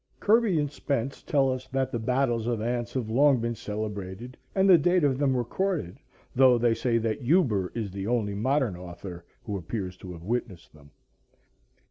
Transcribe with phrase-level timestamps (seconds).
[0.19, 4.67] Kirby and Spence tell us that the battles of ants have long been celebrated and
[4.67, 5.99] the date of them recorded,
[6.35, 10.73] though they say that Huber is the only modern author who appears to have witnessed
[10.73, 10.89] them.